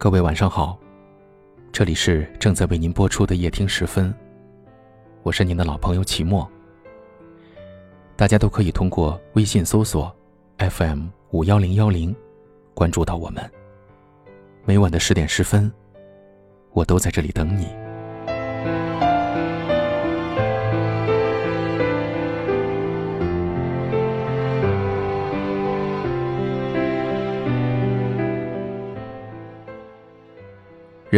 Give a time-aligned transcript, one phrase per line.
[0.00, 0.78] 各位晚上好，
[1.72, 4.14] 这里是正在为您播出的夜听时分，
[5.24, 6.48] 我是您的老朋友齐墨。
[8.14, 10.14] 大家都可以通过微信搜索
[10.58, 12.14] FM 五幺零幺零
[12.74, 13.42] 关注到我们。
[14.64, 15.68] 每晚的十点十分，
[16.70, 17.66] 我都在这里等你。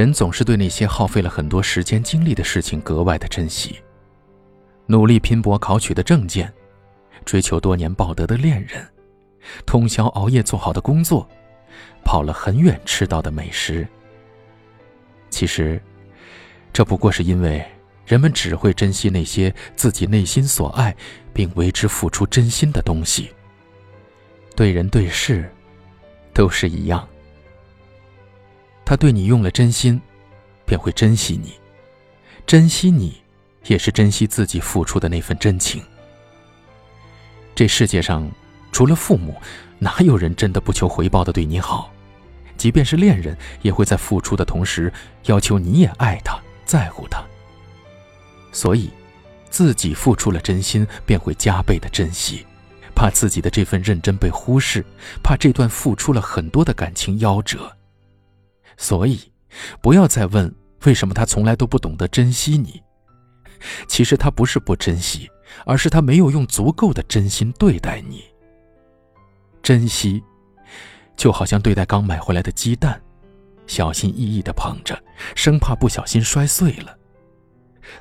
[0.00, 3.78] 人总是对那些耗费了很多时间精力的事情格外的珍惜。
[4.86, 6.50] 努力拼搏考取的证件，
[7.26, 8.82] 追求多年抱得的恋人，
[9.66, 11.28] 通宵熬夜做好的工作，
[12.02, 13.86] 跑了很远吃到的美食。
[15.28, 15.78] 其实，
[16.72, 17.62] 这不过是因为
[18.06, 20.96] 人们只会珍惜那些自己内心所爱，
[21.34, 23.28] 并为之付出真心的东西。
[24.56, 25.52] 对人对事，
[26.32, 27.06] 都是一样。
[28.90, 30.00] 他对你用了真心，
[30.66, 31.50] 便会珍惜你；
[32.44, 33.22] 珍惜你，
[33.66, 35.80] 也是珍惜自己付出的那份真情。
[37.54, 38.28] 这世界上，
[38.72, 39.40] 除了父母，
[39.78, 41.88] 哪有人真的不求回报的对你好？
[42.56, 44.92] 即便是恋人，也会在付出的同时，
[45.26, 47.22] 要求你也爱他、在乎他。
[48.50, 48.90] 所以，
[49.50, 52.44] 自己付出了真心，便会加倍的珍惜，
[52.92, 54.84] 怕自己的这份认真被忽视，
[55.22, 57.72] 怕这段付出了很多的感情夭折。
[58.80, 59.20] 所以，
[59.82, 60.52] 不要再问
[60.86, 62.82] 为什么他从来都不懂得珍惜你。
[63.86, 65.30] 其实他不是不珍惜，
[65.66, 68.24] 而是他没有用足够的真心对待你。
[69.62, 70.24] 珍惜，
[71.14, 72.98] 就好像对待刚买回来的鸡蛋，
[73.66, 74.98] 小心翼翼地捧着，
[75.36, 76.96] 生怕不小心摔碎了。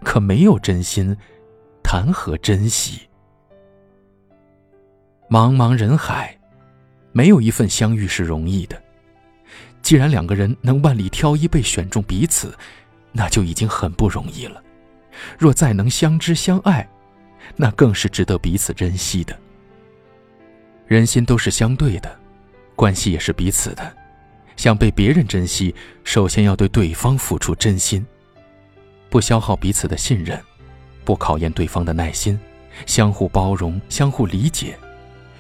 [0.02, 1.14] 可没有真心，
[1.84, 3.02] 谈何珍惜？
[5.30, 6.40] 茫茫人海，
[7.12, 8.82] 没有一份相遇是容易的。
[9.90, 12.56] 既然两个人能万里挑一被选中彼此，
[13.12, 14.62] 那就已经很不容易了。
[15.36, 16.88] 若再能相知相爱，
[17.56, 19.36] 那更是值得彼此珍惜的。
[20.86, 22.20] 人心都是相对的，
[22.76, 23.98] 关系也是彼此的。
[24.56, 28.06] 想被别人珍惜，首先要对对方付出真心，
[29.10, 30.40] 不消耗彼此的信任，
[31.04, 32.40] 不考验对方的耐心，
[32.86, 34.78] 相互包容，相互理解，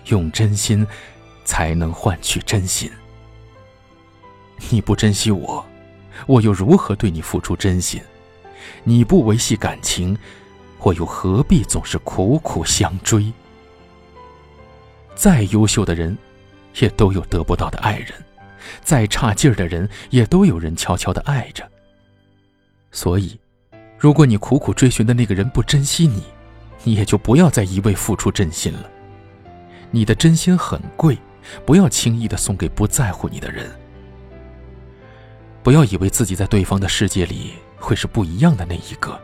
[0.07, 0.87] 用真心，
[1.45, 2.89] 才能换取真心。
[4.69, 5.65] 你不珍惜我，
[6.27, 8.01] 我又如何对你付出真心？
[8.83, 10.17] 你不维系感情，
[10.79, 13.31] 我又何必总是苦苦相追？
[15.15, 16.17] 再优秀的人，
[16.79, 18.11] 也都有得不到的爱人；
[18.83, 21.67] 再差劲儿的人，也都有人悄悄的爱着。
[22.91, 23.37] 所以，
[23.97, 26.23] 如果你苦苦追寻的那个人不珍惜你，
[26.83, 28.89] 你也就不要再一味付出真心了。
[29.91, 31.17] 你的真心很贵，
[31.65, 33.69] 不要轻易的送给不在乎你的人。
[35.61, 39.19] 不要以为自己在对方的世界里会是不一样的那一个，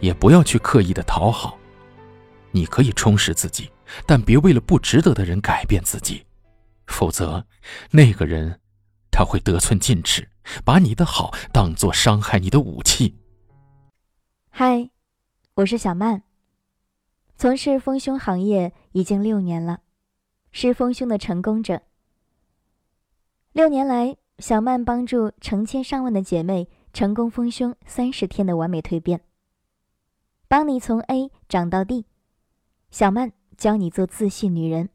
[0.00, 1.58] 也不要去刻意的讨好。
[2.52, 3.70] 你可以充实自己，
[4.06, 6.24] 但别为了不值得的人改变自己，
[6.86, 7.44] 否则，
[7.90, 8.60] 那个人
[9.10, 10.28] 他会得寸进尺，
[10.64, 13.16] 把你的好当做伤害你的武器。
[14.50, 14.90] 嗨，
[15.54, 16.22] 我是小曼，
[17.36, 19.80] 从事丰胸行业已经六年了，
[20.52, 21.82] 是丰胸的成功者。
[23.52, 24.16] 六年来。
[24.38, 29.20] 小曼帮助成千上万的姐妹成功丰胸三十天的完美蜕变，
[30.48, 32.06] 帮你从 A 长到 D。
[32.90, 34.88] 小曼教你做自信女人，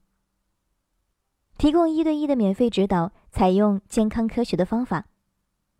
[1.58, 5.08] 提供一对一的免费指导，采用健康科学的方法，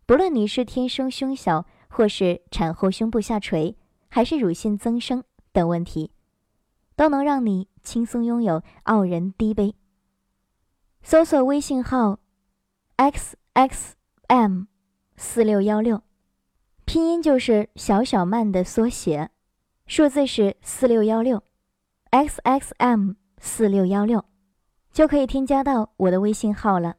[0.06, 3.76] 不论你是天生胸小，或是产后胸部下垂，
[4.08, 6.12] 还是乳腺增生等问题，
[6.96, 9.76] 都能让你轻松拥有傲人低杯。
[11.04, 12.20] 搜索微信号
[12.96, 13.36] x。
[13.60, 13.96] X
[14.28, 14.68] m
[15.18, 16.02] 四六幺六，
[16.86, 19.32] 拼音就是小小曼的缩写，
[19.86, 21.44] 数字是四六幺六
[22.12, 24.24] ，x x m 四六幺六，
[24.94, 26.96] 就可以添加到我的微信号了。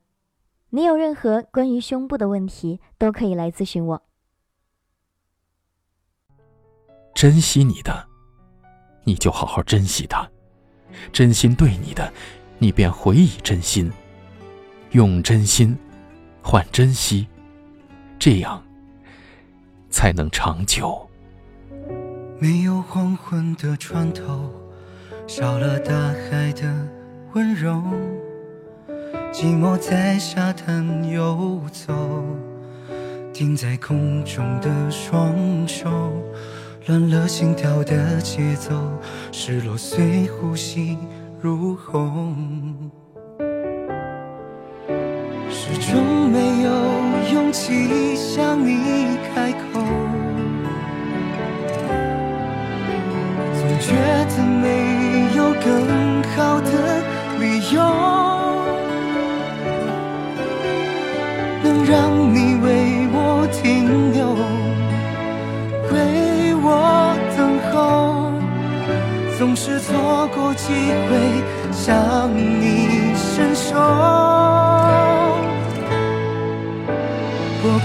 [0.69, 4.02] 你有任何关于胸部的问题，都可以来咨询我。
[7.14, 8.06] 珍惜你的，
[9.05, 10.29] 你就好好珍惜他；
[11.11, 12.12] 真心对你的，
[12.58, 13.90] 你便回以真心，
[14.90, 15.75] 用真心。
[16.42, 17.26] 换珍惜，
[18.19, 18.62] 这样
[19.90, 21.08] 才能长久。
[22.38, 24.50] 没有黄昏的船头，
[25.26, 26.88] 少了大海的
[27.34, 27.82] 温柔。
[29.32, 31.94] 寂寞在沙滩游走，
[33.32, 35.37] 停在空中的双
[35.69, 35.88] 手，
[36.87, 38.75] 乱了心跳的节奏，
[39.31, 40.98] 失落随呼吸
[41.40, 42.90] 如虹。
[45.90, 46.70] 始终没有
[47.34, 49.81] 勇气向你开口，
[53.58, 53.90] 总觉
[54.28, 56.70] 得没有更好的
[57.40, 57.82] 理由，
[61.64, 61.92] 能让
[62.32, 64.20] 你为我停留，
[65.92, 67.38] 为我等
[67.72, 68.31] 候，
[69.37, 70.72] 总是错过机
[71.08, 71.10] 会
[71.72, 74.30] 向你伸手。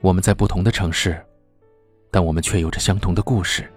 [0.00, 1.22] 我们在不同的城市，
[2.10, 3.70] 但我们却有着相同的故事。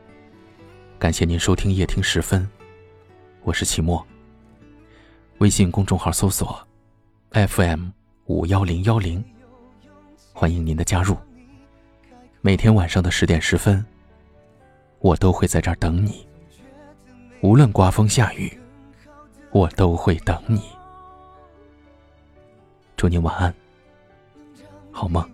[0.98, 2.48] 感谢您收听夜听时分，
[3.42, 4.06] 我是齐墨。
[5.40, 6.66] 微信公众号搜索
[7.32, 7.90] FM
[8.28, 9.22] 五幺零幺零，
[10.32, 11.18] 欢迎您的加入。
[12.40, 13.86] 每天晚上的十点十分。
[15.00, 16.26] 我都会在这儿等你，
[17.42, 18.56] 无论刮风下雨，
[19.50, 20.62] 我都会等你。
[22.96, 23.52] 祝你晚安，
[24.92, 25.28] 好梦。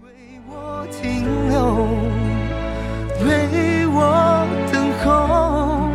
[3.19, 5.89] 为我等候，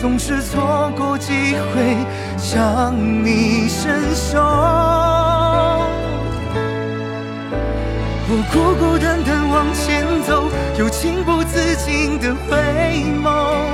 [0.00, 1.96] 总是错过机会
[2.38, 2.94] 向
[3.24, 4.38] 你伸手。
[8.26, 10.48] 我孤孤单单往前走，
[10.78, 12.56] 又情不自禁的回
[13.20, 13.73] 眸。